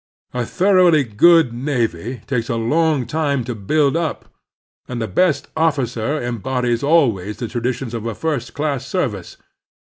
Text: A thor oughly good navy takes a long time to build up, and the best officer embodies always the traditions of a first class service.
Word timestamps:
A 0.33 0.47
thor 0.47 0.79
oughly 0.79 1.03
good 1.03 1.53
navy 1.53 2.21
takes 2.25 2.49
a 2.49 2.55
long 2.55 3.05
time 3.05 3.43
to 3.43 3.53
build 3.53 3.95
up, 3.95 4.33
and 4.87 4.99
the 4.99 5.07
best 5.07 5.49
officer 5.55 6.19
embodies 6.19 6.81
always 6.81 7.37
the 7.37 7.47
traditions 7.47 7.93
of 7.93 8.07
a 8.07 8.15
first 8.15 8.55
class 8.55 8.83
service. 8.87 9.37